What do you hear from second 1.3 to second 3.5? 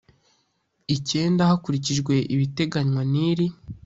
hakurikijwe ibiteganywa n iri